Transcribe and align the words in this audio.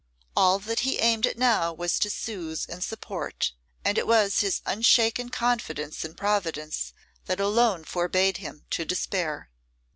All 0.35 0.57
that 0.57 0.79
he 0.79 0.97
aimed 0.97 1.27
at 1.27 1.37
now 1.37 1.71
was 1.71 1.99
to 1.99 2.09
soothe 2.09 2.65
and 2.67 2.83
support, 2.83 3.51
and 3.85 3.99
it 3.99 4.07
was 4.07 4.39
his 4.39 4.63
unshaken 4.65 5.29
confidence 5.29 6.03
in 6.03 6.15
Providence 6.15 6.91
that 7.27 7.39
alone 7.39 7.83
forbade 7.83 8.37
him 8.37 8.65
to 8.71 8.83
despair. 8.83 9.51